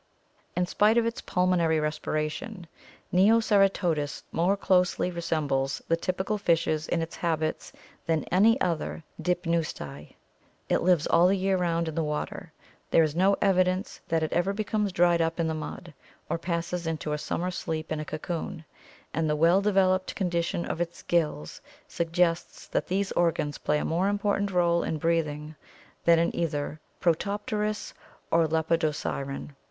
"In 0.55 0.65
spite 0.65 0.97
of 0.97 1.05
its 1.05 1.21
pulmonary 1.21 1.79
respiration, 1.79 2.65
Neoceratodus 3.13 4.23
more 4.31 4.57
closely 4.57 5.11
resembles 5.11 5.79
the 5.87 5.95
typical 5.95 6.39
fishes 6.39 6.87
in 6.87 7.03
its 7.03 7.17
habits 7.17 7.71
than 8.07 8.23
any 8.31 8.59
other 8.59 9.03
Dipneusti. 9.21 10.15
It 10.69 10.79
lives 10.81 11.05
all 11.05 11.27
the 11.27 11.37
year 11.37 11.55
round 11.55 11.87
in 11.87 11.93
the 11.93 12.01
water. 12.03 12.51
There 12.89 13.03
is 13.03 13.15
no 13.15 13.35
evidence 13.43 14.01
that 14.07 14.23
it 14.23 14.33
ever 14.33 14.53
becomes 14.53 14.91
dried 14.91 15.21
up 15.21 15.39
in 15.39 15.47
the 15.47 15.53
mud, 15.53 15.93
or 16.31 16.39
passes 16.39 16.87
into 16.87 17.13
a 17.13 17.19
summer 17.19 17.51
sleep 17.51 17.91
in 17.91 17.99
a 17.99 18.03
cocoon, 18.05 18.65
and 19.13 19.29
the 19.29 19.35
well 19.35 19.61
developed 19.61 20.15
condition 20.15 20.65
of 20.65 20.81
its 20.81 21.03
gills 21.03 21.61
suggests 21.87 22.65
that 22.69 22.87
these 22.87 23.11
organs 23.11 23.59
play 23.59 23.77
a 23.77 23.85
more 23.85 24.09
important 24.09 24.51
rdle 24.51 24.83
in 24.83 24.97
breathing 24.97 25.53
than 26.05 26.17
in 26.17 26.35
either 26.35 26.79
Protopterus 26.99 27.93
or 28.31 28.47
Lepidosiren. 28.47 29.51